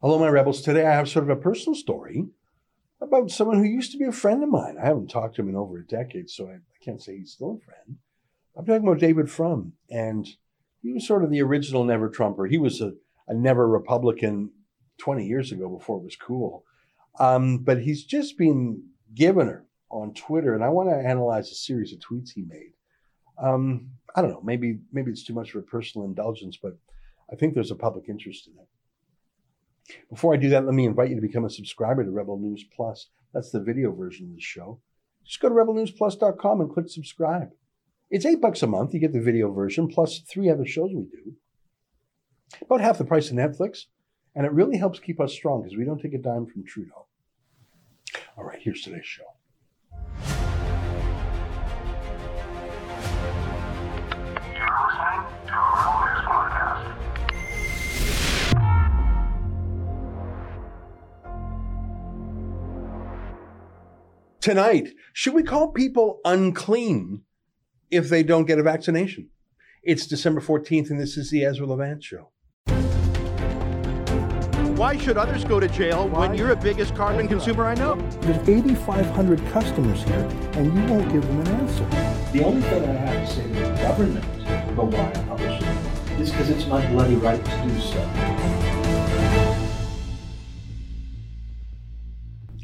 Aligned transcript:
Hello, 0.00 0.16
my 0.16 0.28
rebels. 0.28 0.62
Today 0.62 0.86
I 0.86 0.94
have 0.94 1.08
sort 1.08 1.24
of 1.24 1.36
a 1.36 1.40
personal 1.40 1.74
story 1.74 2.28
about 3.00 3.32
someone 3.32 3.58
who 3.58 3.64
used 3.64 3.90
to 3.90 3.98
be 3.98 4.04
a 4.04 4.12
friend 4.12 4.44
of 4.44 4.48
mine. 4.48 4.76
I 4.80 4.86
haven't 4.86 5.08
talked 5.08 5.34
to 5.34 5.42
him 5.42 5.48
in 5.48 5.56
over 5.56 5.76
a 5.76 5.84
decade, 5.84 6.30
so 6.30 6.46
I, 6.46 6.52
I 6.52 6.84
can't 6.84 7.02
say 7.02 7.18
he's 7.18 7.32
still 7.32 7.58
a 7.60 7.64
friend. 7.64 7.98
I'm 8.56 8.64
talking 8.64 8.86
about 8.86 9.00
David 9.00 9.28
Frum, 9.28 9.72
and 9.90 10.24
he 10.82 10.92
was 10.92 11.04
sort 11.04 11.24
of 11.24 11.30
the 11.30 11.42
original 11.42 11.82
Never 11.82 12.08
Trumper. 12.08 12.46
He 12.46 12.58
was 12.58 12.80
a, 12.80 12.92
a 13.26 13.34
Never 13.34 13.66
Republican 13.68 14.52
20 14.98 15.26
years 15.26 15.50
ago 15.50 15.68
before 15.68 15.98
it 15.98 16.04
was 16.04 16.14
cool. 16.14 16.62
Um, 17.18 17.58
but 17.58 17.82
he's 17.82 18.04
just 18.04 18.38
been 18.38 18.84
given 19.12 19.48
her 19.48 19.66
on 19.90 20.14
Twitter, 20.14 20.54
and 20.54 20.62
I 20.62 20.68
want 20.68 20.90
to 20.90 21.08
analyze 21.08 21.50
a 21.50 21.56
series 21.56 21.92
of 21.92 21.98
tweets 21.98 22.30
he 22.36 22.42
made. 22.42 22.74
Um, 23.42 23.90
I 24.14 24.22
don't 24.22 24.30
know, 24.30 24.42
maybe 24.44 24.78
maybe 24.92 25.10
it's 25.10 25.24
too 25.24 25.34
much 25.34 25.50
for 25.50 25.58
a 25.58 25.62
personal 25.62 26.06
indulgence, 26.06 26.56
but 26.56 26.78
I 27.32 27.34
think 27.34 27.54
there's 27.54 27.72
a 27.72 27.76
public 27.76 28.08
interest 28.08 28.46
in 28.46 28.52
it. 28.60 28.68
Before 30.10 30.34
I 30.34 30.36
do 30.36 30.48
that, 30.50 30.64
let 30.64 30.74
me 30.74 30.86
invite 30.86 31.10
you 31.10 31.16
to 31.16 31.22
become 31.22 31.44
a 31.44 31.50
subscriber 31.50 32.04
to 32.04 32.10
Rebel 32.10 32.38
News 32.38 32.64
Plus. 32.74 33.08
That's 33.32 33.50
the 33.50 33.60
video 33.60 33.92
version 33.92 34.26
of 34.26 34.34
the 34.34 34.40
show. 34.40 34.80
Just 35.24 35.40
go 35.40 35.48
to 35.48 35.54
rebelnewsplus.com 35.54 36.60
and 36.60 36.70
click 36.70 36.88
subscribe. 36.88 37.50
It's 38.10 38.24
eight 38.24 38.40
bucks 38.40 38.62
a 38.62 38.66
month. 38.66 38.94
You 38.94 39.00
get 39.00 39.12
the 39.12 39.20
video 39.20 39.52
version 39.52 39.88
plus 39.88 40.20
three 40.20 40.48
other 40.48 40.64
shows 40.64 40.90
we 40.94 41.04
do. 41.04 41.34
About 42.62 42.80
half 42.80 42.98
the 42.98 43.04
price 43.04 43.30
of 43.30 43.36
Netflix. 43.36 43.84
And 44.34 44.46
it 44.46 44.52
really 44.52 44.78
helps 44.78 45.00
keep 45.00 45.20
us 45.20 45.32
strong 45.32 45.62
because 45.62 45.76
we 45.76 45.84
don't 45.84 46.00
take 46.00 46.14
a 46.14 46.18
dime 46.18 46.46
from 46.46 46.64
Trudeau. 46.64 47.06
All 48.36 48.44
right, 48.44 48.60
here's 48.62 48.82
today's 48.82 49.04
show. 49.04 49.24
Tonight, 64.48 64.94
should 65.12 65.34
we 65.34 65.42
call 65.42 65.72
people 65.72 66.20
unclean 66.24 67.20
if 67.90 68.08
they 68.08 68.22
don't 68.22 68.46
get 68.46 68.58
a 68.58 68.62
vaccination? 68.62 69.28
It's 69.82 70.06
December 70.06 70.40
14th, 70.40 70.88
and 70.88 70.98
this 70.98 71.18
is 71.18 71.30
the 71.30 71.44
Ezra 71.44 71.66
Levant 71.66 72.02
Show. 72.02 72.30
Why 74.74 74.96
should 74.96 75.18
others 75.18 75.44
go 75.44 75.60
to 75.60 75.68
jail 75.68 76.08
when 76.08 76.32
you're 76.32 76.48
the 76.48 76.56
biggest 76.56 76.94
carbon 76.94 77.28
consumer 77.28 77.66
I 77.66 77.74
know? 77.74 77.96
There's 78.22 78.48
8,500 78.48 79.38
customers 79.48 80.02
here, 80.04 80.26
and 80.54 80.74
you 80.74 80.94
won't 80.94 81.12
give 81.12 81.26
them 81.26 81.40
an 81.40 81.48
answer. 81.48 81.84
The 82.32 82.42
only 82.42 82.62
thing 82.62 82.84
I 82.84 82.92
have 82.92 83.28
to 83.28 83.34
say 83.34 83.42
to 83.42 83.52
the 83.52 83.82
government 83.82 84.24
about 84.70 84.86
why 84.86 85.10
I 85.10 85.24
publish 85.24 85.60
it 85.60 86.20
is 86.22 86.30
because 86.30 86.48
it's 86.48 86.64
my 86.64 86.86
bloody 86.92 87.16
right 87.16 87.44
to 87.44 87.62
do 87.68 87.80
so. 87.80 88.57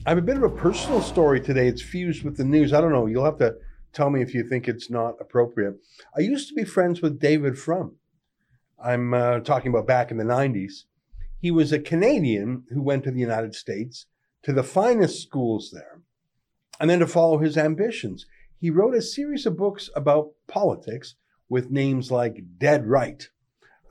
I 0.06 0.10
have 0.10 0.19
a 0.19 0.22
bit 0.22 0.36
of 0.36 0.42
a 0.42 0.50
personal 0.50 1.00
story 1.00 1.41
today. 1.41 1.66
It's 1.66 1.80
fused 1.80 2.24
with 2.24 2.36
the 2.36 2.44
news. 2.44 2.74
I 2.74 2.83
don't 2.83 2.92
know. 2.92 3.06
You'll 3.06 3.24
have 3.24 3.38
to 3.38 3.56
tell 3.94 4.11
me 4.11 4.20
if 4.20 4.34
you 4.34 4.46
think 4.46 4.69
it's 4.69 4.91
not 4.91 5.14
appropriate. 5.19 5.77
I 6.14 6.20
used 6.20 6.46
to 6.48 6.55
be 6.55 6.64
friends 6.64 7.00
with 7.00 7.19
David 7.19 7.58
Frum. 7.58 7.96
I'm 8.78 9.14
uh, 9.14 9.41
talking 9.41 9.70
about 9.70 9.86
back 9.86 10.11
in 10.11 10.19
the 10.19 10.24
90s. 10.24 10.84
He 11.41 11.50
was 11.50 11.72
a 11.72 11.78
Canadian 11.78 12.64
who 12.69 12.83
went 12.83 13.05
to 13.05 13.12
the 13.12 13.20
United 13.20 13.55
States 13.55 14.05
to 14.42 14.52
the 14.52 14.62
finest 14.62 15.22
schools 15.22 15.70
there, 15.72 16.02
and 16.78 16.91
then 16.91 16.98
to 16.98 17.06
follow 17.06 17.39
his 17.39 17.56
ambitions. 17.56 18.27
He 18.61 18.68
wrote 18.68 18.94
a 18.94 19.00
series 19.00 19.46
of 19.46 19.56
books 19.56 19.89
about 19.96 20.33
politics 20.46 21.14
with 21.48 21.70
names 21.70 22.11
like 22.11 22.44
Dead 22.58 22.86
Right. 22.86 23.30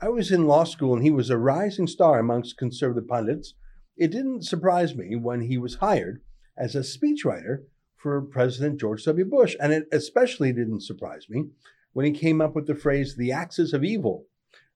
I 0.00 0.10
was 0.10 0.30
in 0.30 0.46
law 0.46 0.62
school 0.62 0.94
and 0.94 1.02
he 1.02 1.10
was 1.10 1.28
a 1.28 1.38
rising 1.38 1.88
star 1.88 2.20
amongst 2.20 2.56
conservative 2.56 3.08
pundits. 3.08 3.54
It 3.96 4.10
didn't 4.10 4.44
surprise 4.44 4.94
me 4.94 5.16
when 5.16 5.42
he 5.42 5.58
was 5.58 5.76
hired 5.76 6.20
as 6.56 6.74
a 6.74 6.80
speechwriter 6.80 7.64
for 7.96 8.20
President 8.20 8.80
George 8.80 9.04
W. 9.04 9.24
Bush. 9.24 9.56
And 9.60 9.72
it 9.72 9.84
especially 9.92 10.52
didn't 10.52 10.82
surprise 10.82 11.26
me 11.28 11.46
when 11.92 12.04
he 12.04 12.12
came 12.12 12.40
up 12.40 12.54
with 12.54 12.66
the 12.66 12.74
phrase, 12.74 13.16
the 13.16 13.32
axis 13.32 13.72
of 13.72 13.84
evil, 13.84 14.26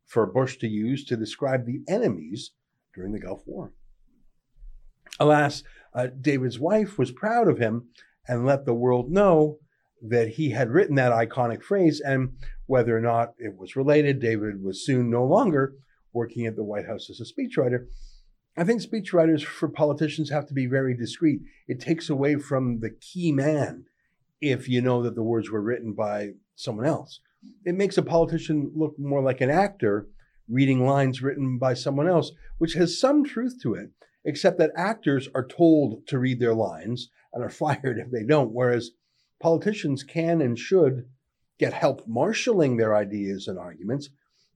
for 0.06 0.24
Bush 0.26 0.56
to 0.58 0.68
use 0.68 1.04
to 1.04 1.16
describe 1.16 1.66
the 1.66 1.82
enemies 1.88 2.52
during 2.94 3.12
the 3.12 3.20
Gulf 3.20 3.42
War. 3.46 3.72
Alas, 5.20 5.62
uh, 5.92 6.06
David's 6.20 6.58
wife 6.58 6.96
was 6.98 7.10
proud 7.10 7.48
of 7.48 7.58
him 7.58 7.88
and 8.26 8.46
let 8.46 8.64
the 8.64 8.74
world 8.74 9.10
know 9.10 9.58
that 10.00 10.28
he 10.28 10.50
had 10.50 10.70
written 10.70 10.94
that 10.94 11.12
iconic 11.12 11.62
phrase. 11.62 12.00
And 12.00 12.34
whether 12.66 12.96
or 12.96 13.00
not 13.00 13.34
it 13.38 13.56
was 13.56 13.76
related, 13.76 14.20
David 14.20 14.62
was 14.62 14.84
soon 14.84 15.10
no 15.10 15.24
longer 15.24 15.74
working 16.12 16.46
at 16.46 16.56
the 16.56 16.64
White 16.64 16.86
House 16.86 17.10
as 17.10 17.20
a 17.20 17.24
speechwriter. 17.24 17.86
I 18.58 18.64
think 18.64 18.82
speechwriters 18.82 19.44
for 19.44 19.68
politicians 19.68 20.30
have 20.30 20.46
to 20.46 20.54
be 20.54 20.66
very 20.66 20.92
discreet. 20.92 21.42
It 21.68 21.78
takes 21.78 22.10
away 22.10 22.34
from 22.34 22.80
the 22.80 22.90
key 22.90 23.30
man 23.30 23.84
if 24.40 24.68
you 24.68 24.80
know 24.80 25.00
that 25.04 25.14
the 25.14 25.22
words 25.22 25.48
were 25.48 25.62
written 25.62 25.92
by 25.92 26.30
someone 26.56 26.84
else. 26.84 27.20
It 27.64 27.76
makes 27.76 27.96
a 27.96 28.02
politician 28.02 28.72
look 28.74 28.98
more 28.98 29.22
like 29.22 29.40
an 29.40 29.48
actor 29.48 30.08
reading 30.48 30.84
lines 30.84 31.22
written 31.22 31.56
by 31.56 31.74
someone 31.74 32.08
else, 32.08 32.32
which 32.58 32.74
has 32.74 32.98
some 32.98 33.22
truth 33.22 33.60
to 33.62 33.74
it, 33.74 33.90
except 34.24 34.58
that 34.58 34.72
actors 34.74 35.28
are 35.36 35.46
told 35.46 36.04
to 36.08 36.18
read 36.18 36.40
their 36.40 36.54
lines 36.54 37.10
and 37.32 37.44
are 37.44 37.50
fired 37.64 37.96
if 37.96 38.10
they 38.10 38.24
don't, 38.24 38.52
whereas 38.52 38.90
politicians 39.40 40.02
can 40.02 40.40
and 40.40 40.58
should 40.58 41.06
get 41.60 41.74
help 41.74 42.08
marshaling 42.08 42.76
their 42.76 42.96
ideas 42.96 43.46
and 43.46 43.56
arguments. 43.56 44.08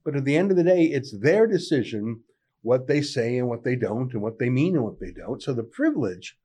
But 0.03 0.17
at 0.17 0.25
the 0.25 0.35
end 0.35 0.51
of 0.51 0.57
the 0.57 0.63
day, 0.65 0.87
it's 0.87 1.17
their 1.17 1.47
decision 1.47 2.23
what 2.63 2.87
they 2.87 3.01
say 3.01 3.37
and 3.37 3.47
what 3.47 3.63
they 3.63 3.75
don't, 3.75 4.13
and 4.13 4.21
what 4.21 4.39
they 4.39 4.49
mean 4.49 4.75
and 4.75 4.83
what 4.83 4.99
they 4.99 5.11
don't. 5.11 5.43
So 5.43 5.53
the 5.53 5.63
privilege 5.63 6.37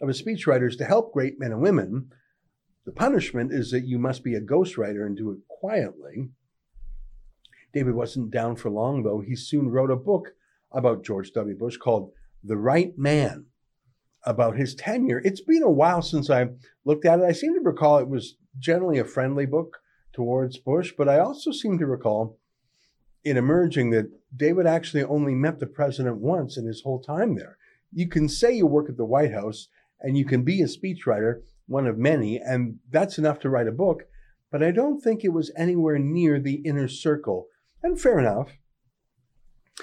of 0.00 0.08
a 0.08 0.12
speechwriter 0.12 0.68
is 0.68 0.76
to 0.76 0.84
help 0.84 1.12
great 1.12 1.40
men 1.40 1.50
and 1.50 1.60
women. 1.60 2.12
The 2.84 2.92
punishment 2.92 3.52
is 3.52 3.70
that 3.70 3.86
you 3.86 3.98
must 3.98 4.22
be 4.22 4.34
a 4.34 4.40
ghostwriter 4.40 5.04
and 5.04 5.16
do 5.16 5.30
it 5.32 5.38
quietly. 5.48 6.28
David 7.72 7.94
wasn't 7.94 8.30
down 8.30 8.56
for 8.56 8.70
long, 8.70 9.02
though. 9.02 9.20
He 9.26 9.34
soon 9.34 9.70
wrote 9.70 9.90
a 9.90 9.96
book 9.96 10.34
about 10.70 11.04
George 11.04 11.32
W. 11.32 11.56
Bush 11.56 11.78
called 11.78 12.12
The 12.44 12.56
Right 12.56 12.96
Man, 12.98 13.46
about 14.24 14.56
his 14.56 14.74
tenure. 14.74 15.22
It's 15.24 15.40
been 15.40 15.62
a 15.62 15.70
while 15.70 16.02
since 16.02 16.28
I 16.28 16.48
looked 16.84 17.06
at 17.06 17.20
it. 17.20 17.24
I 17.24 17.32
seem 17.32 17.54
to 17.54 17.60
recall 17.60 17.98
it 17.98 18.08
was 18.08 18.36
generally 18.58 18.98
a 18.98 19.04
friendly 19.04 19.46
book 19.46 19.78
towards 20.12 20.58
Bush, 20.58 20.92
but 20.96 21.08
I 21.08 21.18
also 21.18 21.50
seem 21.50 21.78
to 21.78 21.86
recall 21.86 22.38
it 23.24 23.36
emerging 23.36 23.90
that 23.90 24.10
David 24.34 24.66
actually 24.66 25.04
only 25.04 25.34
met 25.34 25.60
the 25.60 25.66
president 25.66 26.18
once 26.18 26.56
in 26.56 26.66
his 26.66 26.82
whole 26.82 27.00
time 27.00 27.36
there. 27.36 27.56
You 27.92 28.08
can 28.08 28.28
say 28.28 28.52
you 28.52 28.66
work 28.66 28.88
at 28.88 28.96
the 28.96 29.04
White 29.04 29.32
House 29.32 29.68
and 30.00 30.16
you 30.16 30.24
can 30.24 30.42
be 30.42 30.60
a 30.62 30.66
speechwriter, 30.66 31.42
one 31.66 31.86
of 31.86 31.98
many, 31.98 32.38
and 32.38 32.78
that's 32.90 33.18
enough 33.18 33.38
to 33.40 33.50
write 33.50 33.68
a 33.68 33.72
book, 33.72 34.04
but 34.50 34.62
I 34.62 34.70
don't 34.70 35.00
think 35.00 35.24
it 35.24 35.32
was 35.32 35.52
anywhere 35.56 35.98
near 35.98 36.40
the 36.40 36.62
inner 36.64 36.88
circle 36.88 37.46
and 37.82 38.00
fair 38.00 38.18
enough. 38.18 38.58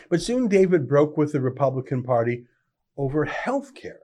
But 0.10 0.22
soon 0.22 0.48
David 0.48 0.88
broke 0.88 1.18
with 1.18 1.32
the 1.32 1.42
Republican 1.42 2.04
Party 2.04 2.46
over 2.98 3.26
health 3.26 3.74
care. 3.74 4.00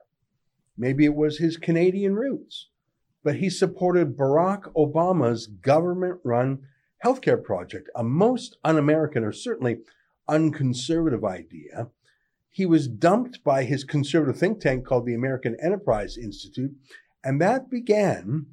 Maybe 0.76 1.04
it 1.04 1.14
was 1.14 1.38
his 1.38 1.56
Canadian 1.56 2.14
roots, 2.14 2.68
but 3.22 3.36
he 3.36 3.50
supported 3.50 4.16
Barack 4.16 4.72
Obama's 4.74 5.46
government 5.46 6.20
run 6.24 6.60
healthcare 7.04 7.42
project, 7.42 7.88
a 7.94 8.02
most 8.02 8.56
un 8.64 8.76
American 8.76 9.24
or 9.24 9.32
certainly 9.32 9.78
unconservative 10.28 11.24
idea. 11.24 11.88
He 12.50 12.66
was 12.66 12.88
dumped 12.88 13.44
by 13.44 13.64
his 13.64 13.84
conservative 13.84 14.38
think 14.38 14.60
tank 14.60 14.86
called 14.86 15.06
the 15.06 15.14
American 15.14 15.56
Enterprise 15.62 16.16
Institute, 16.16 16.72
and 17.22 17.40
that 17.40 17.70
began 17.70 18.46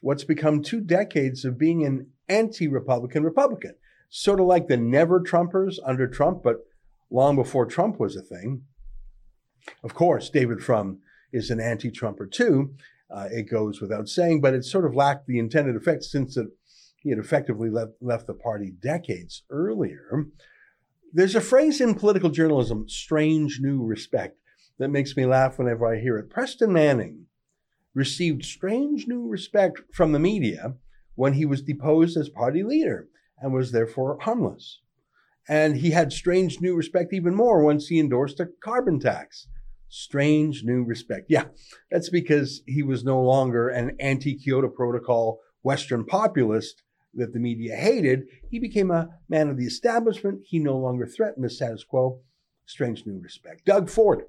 what's 0.00 0.24
become 0.24 0.62
two 0.62 0.80
decades 0.80 1.44
of 1.44 1.58
being 1.58 1.84
an 1.84 2.10
anti 2.28 2.68
Republican 2.68 3.24
Republican 3.24 3.74
sort 4.08 4.40
of 4.40 4.46
like 4.46 4.68
the 4.68 4.76
never 4.76 5.20
Trumpers 5.20 5.78
under 5.84 6.06
Trump, 6.06 6.42
but 6.42 6.64
long 7.10 7.36
before 7.36 7.66
Trump 7.66 8.00
was 8.00 8.16
a 8.16 8.22
thing. 8.22 8.62
Of 9.82 9.94
course, 9.94 10.30
David 10.30 10.60
Frum 10.62 11.00
is 11.32 11.50
an 11.50 11.60
anti 11.60 11.90
Trumper 11.90 12.26
too. 12.26 12.74
Uh, 13.10 13.28
it 13.30 13.50
goes 13.50 13.80
without 13.80 14.08
saying, 14.08 14.40
but 14.40 14.54
it 14.54 14.64
sort 14.64 14.84
of 14.84 14.94
lacked 14.94 15.26
the 15.26 15.38
intended 15.38 15.76
effect 15.76 16.04
since 16.04 16.36
it, 16.36 16.48
he 17.08 17.12
had 17.12 17.24
effectively 17.24 17.70
left, 17.70 17.92
left 18.02 18.26
the 18.26 18.34
party 18.34 18.70
decades 18.70 19.42
earlier. 19.48 20.26
There's 21.10 21.34
a 21.34 21.40
phrase 21.40 21.80
in 21.80 21.94
political 21.94 22.28
journalism, 22.28 22.86
strange 22.86 23.60
new 23.62 23.82
respect, 23.82 24.36
that 24.78 24.90
makes 24.90 25.16
me 25.16 25.24
laugh 25.24 25.58
whenever 25.58 25.86
I 25.86 25.98
hear 25.98 26.18
it. 26.18 26.28
Preston 26.28 26.70
Manning 26.70 27.24
received 27.94 28.44
strange 28.44 29.08
new 29.08 29.26
respect 29.26 29.80
from 29.90 30.12
the 30.12 30.18
media 30.18 30.74
when 31.14 31.32
he 31.32 31.46
was 31.46 31.62
deposed 31.62 32.18
as 32.18 32.28
party 32.28 32.62
leader 32.62 33.08
and 33.38 33.54
was 33.54 33.72
therefore 33.72 34.18
harmless. 34.20 34.82
And 35.48 35.78
he 35.78 35.92
had 35.92 36.12
strange 36.12 36.60
new 36.60 36.76
respect 36.76 37.14
even 37.14 37.34
more 37.34 37.64
once 37.64 37.86
he 37.86 37.98
endorsed 37.98 38.38
a 38.38 38.50
carbon 38.62 39.00
tax. 39.00 39.46
Strange 39.88 40.62
new 40.62 40.84
respect. 40.84 41.24
Yeah, 41.30 41.46
that's 41.90 42.10
because 42.10 42.60
he 42.66 42.82
was 42.82 43.02
no 43.02 43.22
longer 43.22 43.70
an 43.70 43.96
anti 43.98 44.34
Kyoto 44.34 44.68
Protocol 44.68 45.40
Western 45.62 46.04
populist 46.04 46.82
that 47.14 47.32
the 47.32 47.38
media 47.38 47.76
hated. 47.76 48.26
He 48.50 48.58
became 48.58 48.90
a 48.90 49.08
man 49.28 49.48
of 49.48 49.56
the 49.56 49.66
establishment. 49.66 50.40
He 50.44 50.58
no 50.58 50.76
longer 50.76 51.06
threatened 51.06 51.44
the 51.44 51.50
status 51.50 51.84
quo. 51.84 52.20
Strange 52.66 53.06
new 53.06 53.18
respect. 53.18 53.64
Doug 53.64 53.88
Ford, 53.88 54.24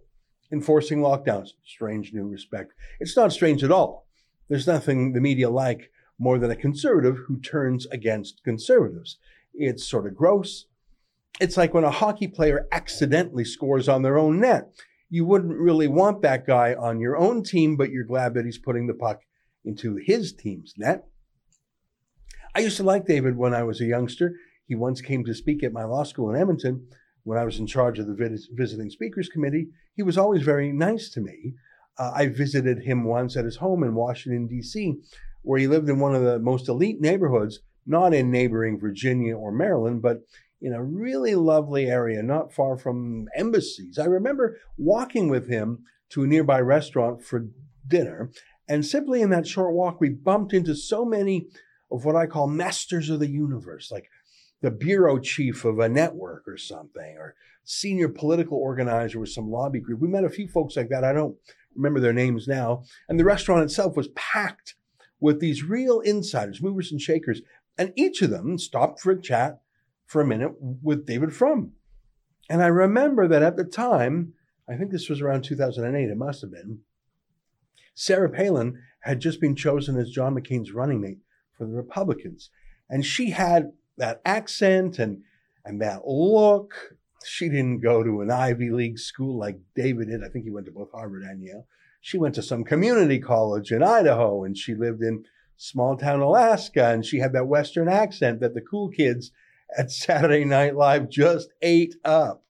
enforcing 0.52 1.00
lockdowns. 1.00 1.50
Strange 1.66 2.14
new 2.14 2.28
respect. 2.28 2.74
It's 3.00 3.18
not 3.18 3.34
strange 3.34 3.64
at 3.64 3.72
all. 3.72 4.08
There's 4.48 4.68
nothing 4.68 5.14
the 5.14 5.22
media 5.22 5.50
like 5.50 5.92
more 6.18 6.40
than 6.40 6.52
a 6.52 6.56
conservative 6.56 7.18
who 7.28 7.40
turns 7.40 7.86
against 7.88 8.44
conservatives. 8.44 9.18
It's 9.54 9.88
sort 9.88 10.08
of 10.08 10.16
gross. 10.16 10.66
It's 11.40 11.58
like 11.58 11.74
when 11.74 11.84
a 11.84 11.92
hockey 11.92 12.28
player 12.28 12.68
accidentally 12.72 13.46
scores 13.46 13.88
on 13.88 14.02
their 14.02 14.18
own 14.18 14.40
net. 14.40 14.72
You 15.10 15.26
wouldn't 15.26 15.58
really 15.58 15.88
want 15.88 16.22
that 16.22 16.46
guy 16.46 16.76
on 16.76 17.00
your 17.00 17.18
own 17.18 17.44
team, 17.44 17.78
but 17.78 17.90
you're 17.90 18.04
glad 18.04 18.34
that 18.34 18.46
he's 18.46 18.58
putting 18.58 18.88
the 18.88 18.94
puck 18.94 19.22
into 19.64 19.96
his 19.96 20.34
team's 20.34 20.74
net. 20.78 21.09
I 22.56 22.62
used 22.62 22.78
to 22.78 22.84
like 22.84 23.06
David 23.06 23.38
when 23.38 23.54
I 23.54 23.64
was 23.64 23.80
a 23.80 23.86
youngster. 23.86 24.36
He 24.66 24.76
once 24.76 25.02
came 25.02 25.24
to 25.26 25.34
speak 25.34 25.64
at 25.64 25.74
my 25.74 25.84
law 25.84 26.04
school 26.04 26.30
in 26.30 26.40
Edmonton 26.40 26.88
when 27.24 27.38
I 27.38 27.46
was 27.46 27.60
in 27.60 27.68
charge 27.68 28.00
of 28.00 28.08
the 28.08 28.48
visiting 28.54 28.90
speakers 28.90 29.30
committee. 29.30 29.68
He 29.96 30.04
was 30.04 30.18
always 30.18 30.42
very 30.42 30.72
nice 30.72 31.10
to 31.12 31.22
me. 31.22 31.54
Uh, 31.98 32.12
I 32.16 32.28
visited 32.28 32.84
him 32.84 33.04
once 33.04 33.36
at 33.36 33.46
his 33.46 33.58
home 33.58 33.84
in 33.84 33.94
Washington, 33.94 34.48
D.C., 34.48 34.96
where 35.42 35.60
he 35.60 35.68
lived 35.68 35.90
in 35.90 36.00
one 36.00 36.16
of 36.16 36.24
the 36.24 36.40
most 36.40 36.70
elite 36.70 37.00
neighborhoods, 37.00 37.60
not 37.86 38.14
in 38.14 38.32
neighboring 38.32 38.80
Virginia 38.80 39.36
or 39.36 39.52
Maryland, 39.52 40.02
but 40.02 40.22
in 40.62 40.74
a 40.74 40.84
really 40.84 41.36
lovely 41.36 41.86
area 41.86 42.22
not 42.22 42.54
far 42.54 42.78
from 42.78 43.28
embassies. 43.36 43.98
I 43.98 44.06
remember 44.06 44.58
walking 44.78 45.30
with 45.30 45.48
him 45.48 45.84
to 46.10 46.24
a 46.24 46.28
nearby 46.28 46.60
restaurant 46.62 47.24
for 47.24 47.48
dinner, 47.88 48.32
and 48.68 48.86
simply 48.86 49.22
in 49.22 49.30
that 49.30 49.48
short 49.48 49.74
walk, 49.74 50.00
we 50.00 50.10
bumped 50.10 50.54
into 50.54 50.76
so 50.76 51.06
many 51.06 51.48
of 51.92 52.06
what 52.06 52.16
I 52.16 52.26
call 52.26 52.48
masters 52.48 53.10
of 53.10 53.20
the 53.20 53.30
universe, 53.30 53.92
like 53.92 54.10
the 54.62 54.72
bureau 54.72 55.20
chief 55.20 55.66
of 55.66 55.80
a 55.80 55.90
network 55.90 56.48
or 56.48 56.58
something, 56.58 57.16
or 57.18 57.36
senior 57.64 58.10
political 58.10 58.58
organizer 58.58 59.20
with 59.20 59.30
some 59.30 59.50
lobby 59.50 59.80
group. 59.80 60.00
We 60.00 60.08
met 60.08 60.24
a 60.24 60.30
few 60.30 60.48
folks 60.48 60.76
like 60.76 60.90
that. 60.90 61.04
I 61.04 61.14
don't 61.14 61.36
remember 61.76 62.00
their 62.00 62.14
names 62.14 62.48
now. 62.48 62.84
And 63.08 63.20
the 63.20 63.26
restaurant 63.26 63.64
itself 63.64 63.96
was 63.96 64.10
packed 64.10 64.76
with 65.20 65.40
these 65.40 65.64
real 65.64 66.00
insiders, 66.00 66.62
movers 66.62 66.92
and 66.92 67.02
shakers. 67.02 67.42
And 67.78 67.94
each 67.96 68.22
of 68.22 68.30
them 68.30 68.58
stopped 68.58 69.00
for 69.00 69.12
a 69.12 69.22
chat 69.22 69.62
for 70.06 70.22
a 70.22 70.28
minute 70.28 70.54
with 70.60 71.06
David 71.06 71.34
Frum. 71.34 71.74
And 72.50 72.64
I 72.64 72.68
remember 72.68 73.28
that 73.28 73.44
at 73.44 73.56
the 73.56 73.64
time, 73.64 74.34
I 74.68 74.76
think 74.76 74.92
this 74.92 75.10
was 75.10 75.22
around 75.22 75.44
2008, 75.44 76.10
it 76.10 76.18
must 76.18 76.42
have 76.42 76.52
been, 76.52 76.80
Sarah 77.94 78.30
Palin 78.30 78.82
had 79.02 79.20
just 79.20 79.40
been 79.40 79.56
chosen 79.56 79.98
as 79.98 80.10
John 80.10 80.36
McCain's 80.36 80.72
running 80.72 81.02
mate 81.02 81.20
for 81.60 81.68
the 81.68 81.74
Republicans. 81.74 82.50
And 82.90 83.06
she 83.06 83.30
had 83.30 83.74
that 83.98 84.22
accent 84.26 84.98
and, 84.98 85.22
and 85.64 85.80
that 85.82 86.08
look. 86.08 86.96
She 87.24 87.50
didn't 87.50 87.82
go 87.82 88.02
to 88.02 88.22
an 88.22 88.32
Ivy 88.32 88.72
League 88.72 88.98
school 88.98 89.38
like 89.38 89.60
David 89.76 90.08
did. 90.08 90.24
I 90.24 90.30
think 90.30 90.46
he 90.46 90.52
went 90.52 90.66
to 90.68 90.72
both 90.72 90.92
Harvard 90.92 91.22
and 91.24 91.44
Yale. 91.44 91.68
She 92.02 92.18
went 92.18 92.34
to 92.36 92.42
some 92.42 92.64
community 92.64 93.20
college 93.20 93.72
in 93.72 93.84
Idaho 93.84 94.46
and 94.46 94.58
she 94.58 94.74
lived 94.74 95.02
in 95.02 95.26
small 95.58 95.98
town 95.98 96.22
Alaska 96.22 96.88
and 96.88 97.06
she 97.06 97.20
had 97.20 97.34
that 97.34 97.48
Western 97.48 97.90
accent 97.90 98.40
that 98.40 98.54
the 98.54 98.62
cool 98.62 98.88
kids 98.90 99.32
at 99.78 99.92
Saturday 99.92 100.46
Night 100.46 100.78
Live 100.78 101.10
just 101.10 101.50
ate 101.62 101.96
up. 102.06 102.42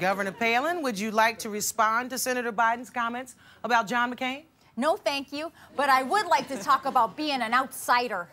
Governor 0.00 0.32
Palin, 0.32 0.82
would 0.82 0.98
you 0.98 1.10
like 1.10 1.38
to 1.40 1.50
respond 1.50 2.08
to 2.08 2.18
Senator 2.18 2.52
Biden's 2.52 2.88
comments 2.88 3.36
about 3.62 3.86
John 3.86 4.12
McCain? 4.12 4.44
No, 4.80 4.96
thank 4.96 5.30
you, 5.30 5.52
but 5.76 5.90
I 5.90 6.02
would 6.02 6.24
like 6.24 6.48
to 6.48 6.56
talk 6.56 6.86
about 6.86 7.14
being 7.14 7.42
an 7.42 7.52
outsider. 7.52 8.30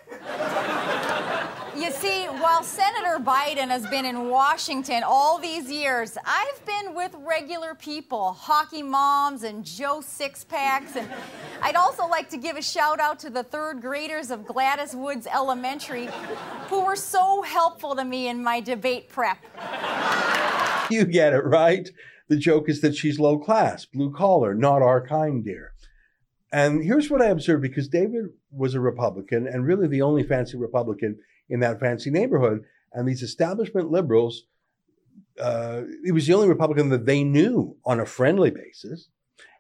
you 1.76 1.92
see, 1.92 2.24
while 2.24 2.64
Senator 2.64 3.22
Biden 3.22 3.68
has 3.68 3.86
been 3.88 4.06
in 4.06 4.30
Washington 4.30 5.04
all 5.06 5.40
these 5.40 5.70
years, 5.70 6.18
I've 6.24 6.66
been 6.66 6.96
with 6.96 7.14
regular 7.20 7.76
people, 7.76 8.32
hockey 8.32 8.82
moms 8.82 9.44
and 9.44 9.66
Joe 9.66 10.00
Sixpacks, 10.00 10.96
and 10.96 11.10
I'd 11.62 11.76
also 11.76 12.08
like 12.08 12.30
to 12.30 12.38
give 12.38 12.56
a 12.56 12.62
shout 12.62 13.02
out 13.02 13.20
to 13.20 13.30
the 13.30 13.44
third 13.44 13.82
graders 13.82 14.32
of 14.32 14.46
Gladys 14.46 14.96
Woods 14.96 15.28
Elementary 15.28 16.08
who 16.70 16.86
were 16.86 16.96
so 16.96 17.42
helpful 17.42 17.94
to 17.94 18.06
me 18.06 18.30
in 18.30 18.42
my 18.42 18.62
debate 18.62 19.10
prep. 19.10 19.40
You 20.90 21.04
get 21.04 21.34
it, 21.34 21.44
right? 21.44 21.90
The 22.30 22.38
joke 22.38 22.70
is 22.70 22.80
that 22.80 22.96
she's 22.96 23.20
low 23.20 23.38
class, 23.38 23.84
blue 23.84 24.14
collar, 24.14 24.56
not 24.56 24.82
our 24.82 25.06
kind, 25.06 25.44
dear. 25.44 25.74
And 26.58 26.84
here's 26.84 27.12
what 27.12 27.22
I 27.22 27.28
observed 27.28 27.62
because 27.62 27.88
David 27.88 28.30
was 28.52 28.74
a 28.74 28.80
Republican 28.80 29.46
and 29.46 29.64
really 29.64 29.88
the 29.88 30.02
only 30.02 30.24
fancy 30.24 30.58
Republican 30.58 31.20
in 31.50 31.60
that 31.60 31.80
fancy 31.80 32.10
neighborhood. 32.10 32.64
And 32.92 33.08
these 33.08 33.22
establishment 33.22 33.92
liberals, 33.92 34.46
uh, 35.40 35.84
he 36.04 36.12
was 36.12 36.26
the 36.26 36.34
only 36.34 36.48
Republican 36.48 36.90
that 36.90 37.06
they 37.06 37.24
knew 37.24 37.78
on 37.86 38.00
a 38.00 38.08
friendly 38.08 38.50
basis. 38.50 39.10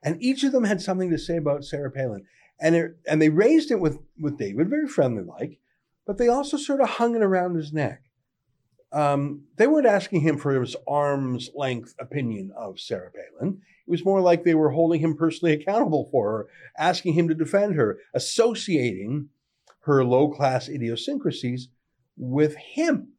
And 0.01 0.19
each 0.23 0.43
of 0.43 0.51
them 0.51 0.63
had 0.63 0.81
something 0.81 1.11
to 1.11 1.19
say 1.19 1.37
about 1.37 1.63
Sarah 1.63 1.91
Palin. 1.91 2.25
And, 2.59 2.75
it, 2.75 2.97
and 3.07 3.21
they 3.21 3.29
raised 3.29 3.69
it 3.69 3.79
with, 3.79 3.99
with 4.19 4.39
David, 4.39 4.67
very 4.67 4.87
friendly 4.87 5.21
like, 5.21 5.59
but 6.07 6.17
they 6.17 6.29
also 6.29 6.57
sort 6.57 6.81
of 6.81 6.89
hung 6.89 7.15
it 7.15 7.21
around 7.21 7.57
his 7.57 7.71
neck. 7.71 8.01
Um, 8.91 9.43
they 9.57 9.67
weren't 9.67 9.87
asking 9.87 10.21
him 10.21 10.37
for 10.37 10.59
his 10.59 10.75
arm's 10.87 11.49
length 11.55 11.93
opinion 11.99 12.51
of 12.55 12.79
Sarah 12.79 13.11
Palin. 13.11 13.61
It 13.85 13.91
was 13.91 14.05
more 14.05 14.21
like 14.21 14.43
they 14.43 14.55
were 14.55 14.71
holding 14.71 15.01
him 15.01 15.15
personally 15.15 15.53
accountable 15.53 16.07
for 16.11 16.31
her, 16.31 16.47
asking 16.77 17.13
him 17.13 17.27
to 17.27 17.35
defend 17.35 17.75
her, 17.75 17.99
associating 18.13 19.29
her 19.81 20.03
low 20.03 20.29
class 20.29 20.69
idiosyncrasies 20.69 21.69
with 22.17 22.55
him. 22.55 23.13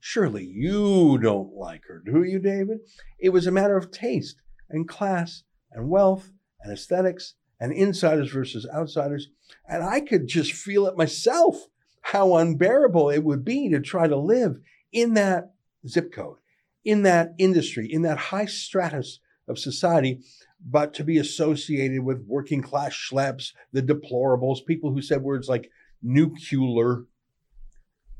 Surely 0.00 0.44
you 0.44 1.18
don't 1.18 1.54
like 1.54 1.82
her, 1.88 2.02
do 2.04 2.22
you, 2.22 2.38
David? 2.38 2.78
It 3.18 3.30
was 3.30 3.46
a 3.46 3.52
matter 3.52 3.76
of 3.76 3.90
taste 3.90 4.36
and 4.70 4.88
class 4.88 5.42
and 5.72 5.88
wealth 5.88 6.30
and 6.60 6.72
aesthetics 6.72 7.34
and 7.58 7.72
insiders 7.72 8.30
versus 8.30 8.66
outsiders. 8.72 9.28
And 9.68 9.82
I 9.82 10.00
could 10.00 10.26
just 10.26 10.52
feel 10.52 10.86
it 10.86 10.96
myself 10.96 11.66
how 12.02 12.36
unbearable 12.36 13.10
it 13.10 13.24
would 13.24 13.44
be 13.44 13.68
to 13.70 13.80
try 13.80 14.06
to 14.06 14.16
live 14.16 14.60
in 14.96 15.12
that 15.12 15.52
zip 15.86 16.10
code, 16.10 16.38
in 16.82 17.02
that 17.02 17.34
industry, 17.38 17.86
in 17.88 18.00
that 18.02 18.16
high 18.16 18.46
stratus 18.46 19.20
of 19.46 19.58
society, 19.58 20.20
but 20.64 20.94
to 20.94 21.04
be 21.04 21.18
associated 21.18 22.02
with 22.02 22.24
working 22.26 22.62
class 22.62 22.94
schleps, 22.94 23.52
the 23.72 23.82
deplorables, 23.82 24.64
people 24.66 24.92
who 24.92 25.02
said 25.02 25.20
words 25.20 25.48
like 25.48 25.70
nuclear, 26.02 27.04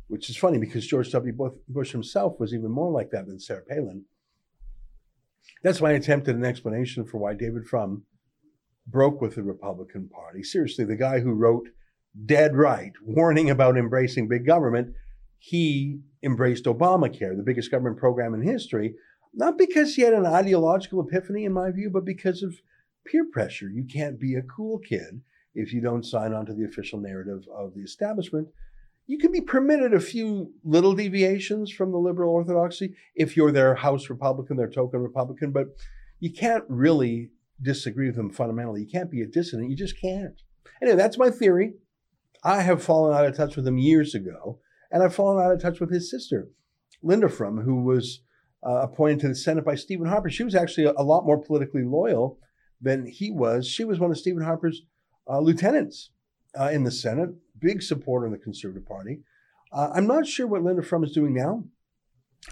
which 0.09 0.29
is 0.29 0.37
funny 0.37 0.59
because 0.59 0.87
George 0.87 1.11
W. 1.11 1.33
Bush 1.67 1.93
himself 1.93 2.39
was 2.39 2.53
even 2.53 2.71
more 2.71 2.93
like 2.93 3.11
that 3.11 3.27
than 3.27 3.41
Sarah 3.41 3.65
Palin. 3.67 4.05
That's 5.63 5.81
why 5.81 5.91
I 5.91 5.95
attempted 5.95 6.37
an 6.37 6.45
explanation 6.45 7.07
for 7.07 7.19
why 7.19 7.33
David 7.33 7.67
Frum 7.67 8.05
broke 8.87 9.23
with 9.23 9.35
the 9.35 9.43
Republican 9.43 10.11
Party. 10.11 10.43
Seriously, 10.43 10.85
the 10.85 10.95
guy 10.95 11.21
who 11.21 11.33
wrote 11.33 11.71
Dead 12.27 12.55
Right, 12.55 12.93
warning 13.03 13.49
about 13.49 13.79
embracing 13.79 14.29
big 14.29 14.47
government, 14.47 14.95
he 15.39 16.01
embraced 16.27 16.65
Obamacare, 16.65 17.37
the 17.37 17.43
biggest 17.43 17.71
government 17.71 17.97
program 17.97 18.35
in 18.35 18.43
history, 18.43 18.95
not 19.33 19.57
because 19.57 19.95
he 19.95 20.03
had 20.03 20.13
an 20.13 20.27
ideological 20.27 21.01
epiphany, 21.01 21.45
in 21.45 21.53
my 21.53 21.71
view, 21.71 21.89
but 21.91 22.05
because 22.05 22.43
of 22.43 22.61
peer 23.07 23.25
pressure. 23.33 23.69
You 23.69 23.85
can't 23.85 24.21
be 24.21 24.35
a 24.35 24.43
cool 24.43 24.79
kid 24.79 25.23
if 25.55 25.73
you 25.73 25.81
don't 25.81 26.05
sign 26.05 26.35
on 26.35 26.45
to 26.47 26.53
the 26.55 26.65
official 26.65 27.01
narrative 27.01 27.45
of 27.57 27.75
the 27.75 27.81
establishment. 27.81 28.49
You 29.07 29.19
can 29.19 29.31
be 29.31 29.41
permitted 29.41 29.95
a 29.95 30.01
few 30.01 30.53
little 30.65 30.95
deviations 30.95 31.71
from 31.71 31.93
the 31.93 31.99
liberal 31.99 32.33
orthodoxy 32.33 32.95
if 33.15 33.37
you're 33.37 33.53
their 33.53 33.77
House 33.77 34.11
Republican, 34.11 34.57
their 34.57 34.69
token 34.69 35.01
Republican, 35.01 35.53
but 35.53 35.69
you 36.19 36.33
can't 36.33 36.65
really 36.69 37.31
disagree 37.63 38.07
with 38.07 38.17
them 38.17 38.31
fundamentally. 38.31 38.81
You 38.83 38.89
can't 38.89 39.11
be 39.11 39.23
a 39.23 39.27
dissident. 39.27 39.71
You 39.71 39.77
just 39.77 40.01
can't. 40.01 40.43
Anyway, 40.83 40.97
that's 40.97 41.19
my 41.19 41.31
theory. 41.31 41.75
I 42.43 42.63
have 42.63 42.83
fallen 42.83 43.17
out 43.17 43.27
of 43.27 43.37
touch 43.37 43.57
with 43.57 43.67
him 43.67 43.79
years 43.79 44.15
ago, 44.15 44.59
and 44.91 45.03
I've 45.03 45.15
fallen 45.15 45.45
out 45.45 45.53
of 45.53 45.61
touch 45.61 45.81
with 45.81 45.93
his 45.93 46.11
sister, 46.11 46.49
Linda 47.03 47.29
Frum, 47.29 47.63
who 47.63 47.83
was 47.83 48.21
uh, 48.67 48.83
appointed 48.83 49.21
to 49.21 49.29
the 49.29 49.35
Senate 49.35 49.65
by 49.65 49.75
Stephen 49.75 50.07
Harper. 50.07 50.31
She 50.31 50.45
was 50.45 50.55
actually 50.55 50.85
a, 50.85 50.93
a, 50.97 51.03
lot 51.03 51.25
more 51.25 51.43
politically 51.43 51.85
loyal 51.85 52.39
than 52.81 53.07
he 53.07 53.31
was. 53.31 53.67
She 53.67 53.85
was 53.85 53.99
one 53.99 54.11
of 54.11 54.19
Stephen 54.19 54.43
Harper's 54.43 54.83
uh, 55.29 55.41
lieutenants 55.41 56.11
uh, 56.59 56.71
in 56.73 56.85
the 56.85 56.91
Senate, 56.91 57.31
big 57.59 57.83
supporter 57.83 58.27
of 58.27 58.33
the 58.33 58.39
Conservative 58.39 58.87
Party. 58.87 59.21
Uh, 59.73 59.91
I'm 59.95 60.07
not 60.07 60.27
sure 60.27 60.47
what 60.47 60.63
Linda 60.63 60.83
Frum 60.83 61.05
is 61.05 61.13
doing 61.13 61.35
now. 61.35 61.65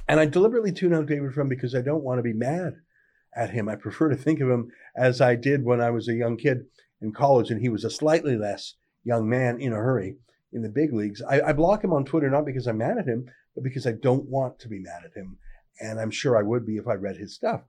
And 0.09 0.19
I 0.19 0.27
deliberately 0.27 0.73
tune 0.73 0.95
out 0.95 1.07
David 1.07 1.33
Frum 1.33 1.49
because 1.49 1.75
I 1.75 1.81
don't 1.81 2.03
want 2.03 2.19
to 2.19 2.23
be 2.23 2.33
mad 2.33 2.75
at 3.37 3.51
him. 3.51 3.69
I 3.69 3.77
prefer 3.77 4.09
to 4.09 4.17
think 4.17 4.41
of 4.41 4.49
him 4.49 4.71
as 4.97 5.21
I 5.21 5.37
did 5.37 5.65
when 5.65 5.81
I 5.81 5.91
was 5.91 6.09
a 6.09 6.15
young 6.15 6.37
kid 6.37 6.67
in 7.01 7.13
college 7.13 7.51
and 7.51 7.61
he 7.61 7.69
was 7.69 7.85
a 7.85 7.91
slightly 7.91 8.37
less 8.37 8.75
young 9.05 9.29
man 9.29 9.61
in 9.61 9.73
a 9.73 9.77
hurry 9.77 10.17
in 10.55 10.63
the 10.63 10.69
big 10.69 10.93
leagues. 10.93 11.21
I, 11.23 11.41
I 11.41 11.53
block 11.53 11.83
him 11.83 11.93
on 11.93 12.05
Twitter 12.05 12.31
not 12.31 12.47
because 12.47 12.67
I'm 12.67 12.79
mad 12.79 12.99
at 12.99 13.07
him, 13.07 13.27
but 13.55 13.65
because 13.65 13.87
I 13.87 13.93
don't 13.93 14.29
want 14.29 14.59
to 14.61 14.69
be 14.69 14.79
mad 14.79 15.03
at 15.05 15.15
him. 15.15 15.37
And 15.81 16.01
I'm 16.01 16.11
sure 16.11 16.39
I 16.39 16.43
would 16.43 16.65
be 16.65 16.77
if 16.77 16.87
I 16.87 16.95
read 16.95 17.17
his 17.17 17.35
stuff. 17.35 17.63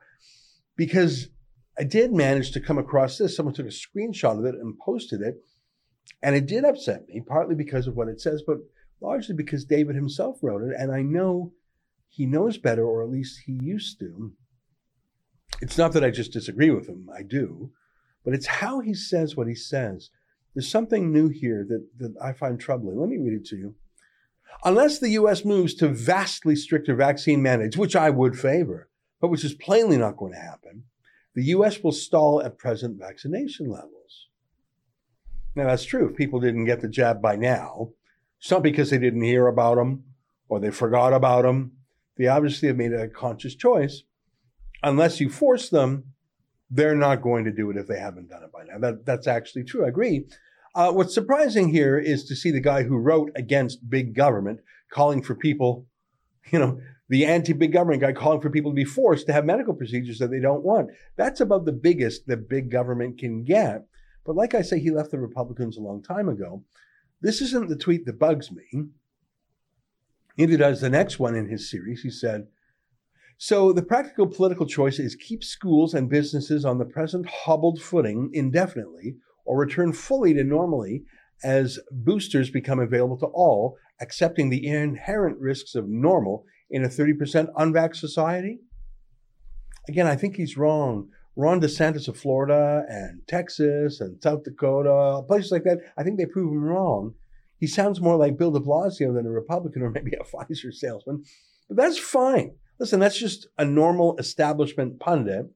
Because 0.75 1.29
I 1.77 1.83
did 1.83 2.13
manage 2.13 2.51
to 2.51 2.61
come 2.61 2.77
across 2.77 3.17
this. 3.17 3.35
Someone 3.35 3.55
took 3.55 3.65
a 3.65 3.69
screenshot 3.69 4.37
of 4.37 4.45
it 4.45 4.55
and 4.55 4.77
posted 4.79 5.21
it. 5.21 5.35
And 6.21 6.35
it 6.35 6.45
did 6.45 6.63
upset 6.63 7.07
me, 7.07 7.21
partly 7.25 7.55
because 7.55 7.87
of 7.87 7.95
what 7.95 8.07
it 8.07 8.21
says, 8.21 8.43
but 8.45 8.57
largely 9.01 9.35
because 9.35 9.65
David 9.65 9.95
himself 9.95 10.37
wrote 10.41 10.61
it. 10.61 10.75
And 10.77 10.91
I 10.91 11.01
know 11.01 11.53
he 12.07 12.25
knows 12.25 12.57
better, 12.57 12.85
or 12.85 13.03
at 13.03 13.09
least 13.09 13.41
he 13.45 13.57
used 13.61 13.99
to. 13.99 14.33
It's 15.61 15.77
not 15.77 15.93
that 15.93 16.03
I 16.03 16.11
just 16.11 16.31
disagree 16.31 16.69
with 16.69 16.87
him, 16.87 17.09
I 17.13 17.23
do, 17.23 17.71
but 18.23 18.33
it's 18.33 18.47
how 18.47 18.79
he 18.79 18.93
says 18.93 19.35
what 19.35 19.47
he 19.47 19.55
says. 19.55 20.09
There's 20.55 20.71
something 20.71 21.11
new 21.11 21.27
here 21.27 21.65
that, 21.69 21.85
that 21.99 22.15
I 22.23 22.31
find 22.31 22.59
troubling. 22.59 22.97
Let 22.97 23.09
me 23.09 23.17
read 23.17 23.33
it 23.33 23.45
to 23.47 23.57
you. 23.57 23.75
Unless 24.63 24.99
the 24.99 25.09
US 25.09 25.43
moves 25.43 25.73
to 25.75 25.89
vastly 25.89 26.55
stricter 26.55 26.95
vaccine 26.95 27.43
mandates, 27.43 27.77
which 27.77 27.95
I 27.95 28.09
would 28.09 28.39
favor, 28.39 28.89
but 29.19 29.27
which 29.27 29.43
is 29.43 29.53
plainly 29.53 29.97
not 29.97 30.17
going 30.17 30.31
to 30.31 30.39
happen, 30.39 30.85
the 31.35 31.43
US 31.45 31.83
will 31.83 31.91
stall 31.91 32.41
at 32.41 32.57
present 32.57 32.97
vaccination 32.97 33.69
levels. 33.69 34.29
Now, 35.55 35.67
that's 35.67 35.83
true. 35.83 36.09
If 36.09 36.15
people 36.15 36.39
didn't 36.39 36.65
get 36.65 36.81
the 36.81 36.89
jab 36.89 37.21
by 37.21 37.35
now, 37.35 37.89
it's 38.39 38.49
not 38.49 38.63
because 38.63 38.89
they 38.89 38.97
didn't 38.97 39.21
hear 39.21 39.47
about 39.47 39.75
them 39.75 40.05
or 40.47 40.59
they 40.59 40.71
forgot 40.71 41.13
about 41.13 41.43
them. 41.43 41.73
They 42.17 42.27
obviously 42.27 42.69
have 42.69 42.77
made 42.77 42.93
a 42.93 43.09
conscious 43.09 43.55
choice. 43.55 44.03
Unless 44.83 45.19
you 45.19 45.29
force 45.29 45.69
them, 45.69 46.14
they're 46.75 46.95
not 46.95 47.21
going 47.21 47.45
to 47.45 47.51
do 47.51 47.69
it 47.71 47.77
if 47.77 47.87
they 47.87 47.97
haven't 47.97 48.29
done 48.29 48.43
it 48.43 48.51
by 48.51 48.65
now. 48.65 48.77
That, 48.77 49.05
that's 49.05 49.27
actually 49.27 49.63
true. 49.63 49.85
I 49.85 49.89
agree. 49.89 50.25
Uh, 50.75 50.91
what's 50.91 51.13
surprising 51.13 51.69
here 51.69 51.97
is 51.97 52.25
to 52.25 52.35
see 52.35 52.51
the 52.51 52.59
guy 52.59 52.83
who 52.83 52.97
wrote 52.97 53.31
against 53.35 53.89
big 53.89 54.13
government 54.13 54.59
calling 54.91 55.23
for 55.23 55.35
people, 55.35 55.87
you 56.51 56.59
know, 56.59 56.79
the 57.07 57.25
anti 57.25 57.53
big 57.53 57.71
government 57.71 58.01
guy 58.01 58.11
calling 58.11 58.41
for 58.41 58.49
people 58.49 58.71
to 58.71 58.75
be 58.75 58.83
forced 58.83 59.25
to 59.27 59.33
have 59.33 59.45
medical 59.45 59.73
procedures 59.73 60.19
that 60.19 60.31
they 60.31 60.39
don't 60.39 60.63
want. 60.63 60.89
That's 61.15 61.39
about 61.39 61.65
the 61.65 61.71
biggest 61.71 62.27
that 62.27 62.49
big 62.49 62.69
government 62.69 63.19
can 63.19 63.43
get. 63.43 63.85
But 64.25 64.35
like 64.35 64.53
I 64.53 64.61
say, 64.61 64.79
he 64.79 64.91
left 64.91 65.11
the 65.11 65.19
Republicans 65.19 65.77
a 65.77 65.81
long 65.81 66.03
time 66.03 66.27
ago. 66.27 66.63
This 67.21 67.41
isn't 67.41 67.69
the 67.69 67.77
tweet 67.77 68.05
that 68.05 68.19
bugs 68.19 68.51
me. 68.51 68.87
Neither 70.37 70.57
does 70.57 70.81
the 70.81 70.89
next 70.89 71.19
one 71.19 71.35
in 71.35 71.47
his 71.47 71.69
series. 71.69 72.01
He 72.01 72.09
said, 72.09 72.47
so 73.37 73.73
the 73.73 73.83
practical 73.83 74.27
political 74.27 74.65
choice 74.65 74.99
is 74.99 75.15
keep 75.15 75.43
schools 75.43 75.93
and 75.93 76.09
businesses 76.09 76.63
on 76.63 76.77
the 76.77 76.85
present 76.85 77.27
hobbled 77.27 77.81
footing 77.81 78.29
indefinitely 78.33 79.15
or 79.45 79.57
return 79.57 79.93
fully 79.93 80.33
to 80.33 80.43
normally 80.43 81.03
as 81.43 81.79
boosters 81.91 82.49
become 82.49 82.79
available 82.79 83.17
to 83.17 83.25
all, 83.27 83.77
accepting 84.01 84.49
the 84.49 84.65
inherent 84.65 85.37
risks 85.39 85.75
of 85.75 85.87
normal 85.87 86.45
in 86.69 86.83
a 86.83 86.87
30% 86.87 87.53
unvaxxed 87.53 87.97
society? 87.97 88.59
Again, 89.87 90.07
I 90.07 90.15
think 90.15 90.35
he's 90.35 90.57
wrong. 90.57 91.09
Ron 91.35 91.59
DeSantis 91.59 92.07
of 92.07 92.17
Florida 92.17 92.85
and 92.87 93.21
Texas 93.27 93.99
and 93.99 94.21
South 94.23 94.43
Dakota, 94.43 95.21
places 95.27 95.51
like 95.51 95.63
that, 95.63 95.79
I 95.97 96.03
think 96.03 96.17
they 96.17 96.25
prove 96.25 96.53
him 96.53 96.63
wrong. 96.63 97.13
He 97.59 97.67
sounds 97.67 98.01
more 98.01 98.15
like 98.15 98.37
Bill 98.37 98.51
de 98.51 98.59
Blasio 98.59 99.13
than 99.13 99.25
a 99.25 99.31
Republican 99.31 99.81
or 99.81 99.91
maybe 99.91 100.13
a 100.13 100.23
Pfizer 100.23 100.73
salesman. 100.73 101.23
But 101.67 101.77
that's 101.77 101.99
fine. 101.99 102.55
Listen, 102.79 102.99
that's 102.99 103.17
just 103.17 103.47
a 103.57 103.65
normal 103.65 104.17
establishment 104.17 104.99
pundit. 104.99 105.47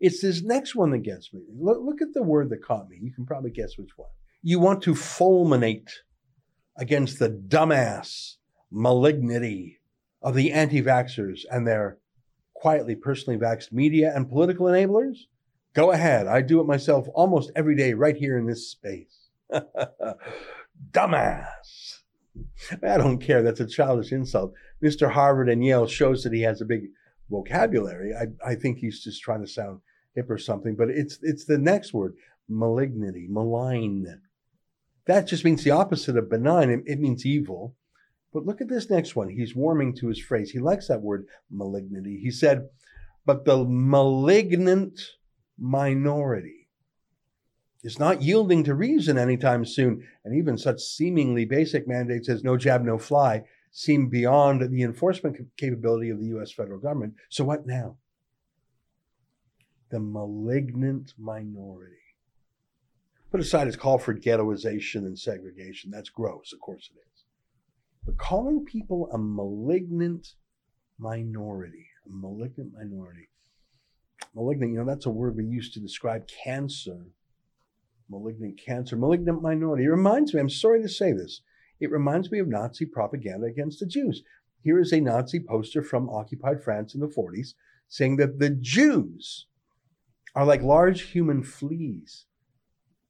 It's 0.00 0.20
this 0.20 0.42
next 0.42 0.74
one 0.74 0.90
that 0.90 0.98
gets 0.98 1.32
me. 1.32 1.42
Look, 1.56 1.78
look 1.82 2.02
at 2.02 2.14
the 2.14 2.22
word 2.22 2.50
that 2.50 2.64
caught 2.64 2.88
me. 2.88 2.98
You 3.00 3.12
can 3.12 3.26
probably 3.26 3.50
guess 3.50 3.78
which 3.78 3.96
one. 3.96 4.10
You 4.42 4.58
want 4.58 4.82
to 4.82 4.94
fulminate 4.94 5.90
against 6.76 7.18
the 7.18 7.30
dumbass 7.30 8.36
malignity 8.70 9.80
of 10.20 10.34
the 10.34 10.52
anti 10.52 10.82
vaxxers 10.82 11.42
and 11.50 11.66
their 11.66 11.98
quietly 12.54 12.96
personally 12.96 13.38
vaxxed 13.38 13.72
media 13.72 14.12
and 14.14 14.28
political 14.28 14.66
enablers? 14.66 15.16
Go 15.74 15.92
ahead. 15.92 16.26
I 16.26 16.40
do 16.40 16.60
it 16.60 16.66
myself 16.66 17.06
almost 17.14 17.50
every 17.54 17.76
day 17.76 17.94
right 17.94 18.16
here 18.16 18.38
in 18.38 18.46
this 18.46 18.70
space. 18.70 19.28
Dumbass. 20.92 22.00
I 22.82 22.96
don't 22.96 23.18
care. 23.18 23.42
That's 23.42 23.60
a 23.60 23.66
childish 23.66 24.12
insult. 24.12 24.54
Mr. 24.82 25.10
Harvard 25.10 25.48
and 25.48 25.64
Yale 25.64 25.86
shows 25.86 26.22
that 26.22 26.32
he 26.32 26.42
has 26.42 26.60
a 26.60 26.66
big 26.66 26.88
vocabulary. 27.30 28.14
I, 28.14 28.26
I 28.50 28.54
think 28.54 28.78
he's 28.78 29.02
just 29.02 29.22
trying 29.22 29.40
to 29.40 29.46
sound 29.46 29.80
hip 30.14 30.30
or 30.30 30.38
something, 30.38 30.76
but 30.76 30.90
it's 30.90 31.18
it's 31.22 31.44
the 31.44 31.58
next 31.58 31.92
word, 31.92 32.14
malignity, 32.48 33.26
malign. 33.28 34.20
That 35.06 35.26
just 35.26 35.44
means 35.44 35.64
the 35.64 35.70
opposite 35.70 36.16
of 36.16 36.30
benign. 36.30 36.70
It, 36.70 36.82
it 36.86 37.00
means 37.00 37.26
evil. 37.26 37.74
But 38.32 38.46
look 38.46 38.60
at 38.60 38.68
this 38.68 38.90
next 38.90 39.14
one. 39.14 39.28
He's 39.28 39.54
warming 39.54 39.94
to 39.96 40.08
his 40.08 40.18
phrase. 40.18 40.50
He 40.50 40.58
likes 40.58 40.88
that 40.88 41.02
word 41.02 41.26
malignity. 41.50 42.18
He 42.20 42.30
said, 42.30 42.68
but 43.24 43.44
the 43.44 43.64
malignant 43.64 45.00
minority 45.58 46.68
is 47.84 47.98
not 47.98 48.22
yielding 48.22 48.64
to 48.64 48.74
reason 48.74 49.18
anytime 49.18 49.64
soon. 49.64 50.06
And 50.24 50.34
even 50.34 50.58
such 50.58 50.80
seemingly 50.80 51.44
basic 51.44 51.86
mandates 51.86 52.28
as 52.28 52.42
no 52.42 52.56
jab, 52.56 52.82
no 52.82 52.98
fly 52.98 53.44
seem 53.76 54.08
beyond 54.08 54.70
the 54.70 54.82
enforcement 54.84 55.36
capability 55.56 56.08
of 56.08 56.20
the 56.20 56.26
US 56.38 56.52
federal 56.52 56.78
government. 56.78 57.14
So 57.28 57.42
what 57.44 57.66
now? 57.66 57.96
The 59.90 59.98
malignant 59.98 61.12
minority. 61.18 61.96
Put 63.32 63.40
aside 63.40 63.66
his 63.66 63.74
call 63.74 63.98
for 63.98 64.14
ghettoization 64.14 64.98
and 65.06 65.18
segregation. 65.18 65.90
That's 65.90 66.08
gross, 66.08 66.52
of 66.52 66.60
course 66.60 66.88
it 66.94 66.98
is. 66.98 67.24
But 68.06 68.16
calling 68.16 68.64
people 68.64 69.10
a 69.12 69.18
malignant 69.18 70.34
minority, 70.96 71.88
a 72.06 72.10
malignant 72.10 72.74
minority. 72.74 73.28
Malignant, 74.36 74.72
you 74.72 74.78
know, 74.78 74.86
that's 74.86 75.06
a 75.06 75.10
word 75.10 75.36
we 75.36 75.46
use 75.46 75.72
to 75.72 75.80
describe 75.80 76.28
cancer. 76.28 77.06
Malignant 78.08 78.60
cancer, 78.64 78.94
malignant 78.94 79.42
minority. 79.42 79.84
It 79.84 79.88
reminds 79.88 80.32
me, 80.32 80.38
I'm 80.38 80.48
sorry 80.48 80.80
to 80.80 80.88
say 80.88 81.10
this, 81.12 81.40
it 81.80 81.90
reminds 81.90 82.30
me 82.30 82.38
of 82.38 82.48
Nazi 82.48 82.86
propaganda 82.86 83.46
against 83.46 83.80
the 83.80 83.86
Jews. 83.86 84.22
Here 84.62 84.80
is 84.80 84.92
a 84.92 85.00
Nazi 85.00 85.40
poster 85.40 85.82
from 85.82 86.08
occupied 86.08 86.62
France 86.62 86.94
in 86.94 87.00
the 87.00 87.08
40s 87.08 87.54
saying 87.88 88.16
that 88.16 88.38
the 88.38 88.50
Jews 88.50 89.46
are 90.34 90.46
like 90.46 90.62
large 90.62 91.02
human 91.02 91.42
fleas 91.42 92.26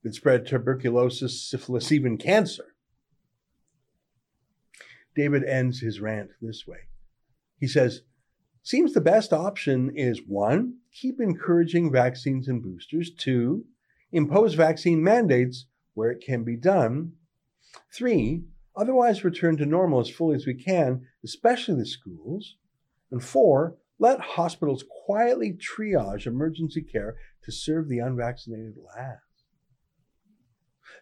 that 0.03 0.15
spread 0.15 0.47
tuberculosis, 0.47 1.43
syphilis, 1.43 1.91
even 1.91 2.19
cancer. 2.19 2.75
David 5.15 5.45
ends 5.45 5.81
his 5.81 6.01
rant 6.01 6.31
this 6.43 6.67
way. 6.67 6.89
He 7.59 7.67
says, 7.67 8.03
Seems 8.63 8.93
the 8.93 9.01
best 9.01 9.33
option 9.33 9.93
is 9.95 10.23
one, 10.27 10.79
keep 10.93 11.21
encouraging 11.21 11.93
vaccines 11.93 12.49
and 12.49 12.63
boosters. 12.63 13.11
Two, 13.11 13.65
impose 14.11 14.55
vaccine 14.55 15.03
mandates 15.03 15.67
where 15.95 16.11
it 16.11 16.25
can 16.25 16.45
be 16.45 16.57
done. 16.57 17.13
Three, 17.93 18.45
otherwise 18.77 19.25
return 19.25 19.57
to 19.57 19.67
normal 19.67 20.01
as 20.01 20.11
fully 20.11 20.37
as 20.37 20.47
we 20.47 20.55
can, 20.55 21.07
especially 21.25 21.77
the 21.77 21.87
schools. 21.87 22.57
And 23.11 23.23
four, 23.23 23.77
let 23.99 24.21
hospitals 24.21 24.85
quietly 25.07 25.53
triage 25.53 26.27
emergency 26.27 26.83
care 26.83 27.17
to 27.45 27.53
serve 27.53 27.89
the 27.89 27.99
unvaccinated 27.99 28.75
last. 28.97 29.21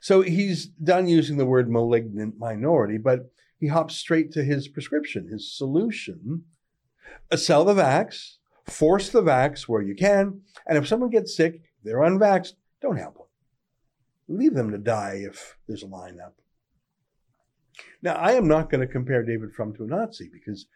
So 0.00 0.20
he's 0.20 0.66
done 0.66 1.08
using 1.08 1.36
the 1.36 1.46
word 1.46 1.70
malignant 1.70 2.38
minority, 2.38 2.98
but 2.98 3.30
he 3.58 3.68
hops 3.68 3.96
straight 3.96 4.32
to 4.32 4.42
his 4.42 4.68
prescription, 4.68 5.28
his 5.28 5.56
solution. 5.56 6.42
Uh, 7.30 7.36
sell 7.36 7.64
the 7.64 7.74
vax, 7.74 8.36
force 8.66 9.08
the 9.08 9.22
vax 9.22 9.62
where 9.62 9.82
you 9.82 9.94
can, 9.94 10.40
and 10.66 10.76
if 10.76 10.88
someone 10.88 11.10
gets 11.10 11.36
sick, 11.36 11.60
they're 11.84 11.98
unvaxxed, 11.98 12.54
don't 12.80 12.96
help 12.96 13.14
them. 13.14 13.26
Leave 14.28 14.54
them 14.54 14.70
to 14.70 14.78
die 14.78 15.22
if 15.24 15.56
there's 15.68 15.82
a 15.82 15.86
lineup. 15.86 16.32
Now, 18.02 18.14
I 18.14 18.32
am 18.32 18.48
not 18.48 18.70
going 18.70 18.80
to 18.80 18.92
compare 18.92 19.22
David 19.22 19.52
Frum 19.52 19.74
to 19.74 19.84
a 19.84 19.86
Nazi 19.86 20.28
because 20.32 20.66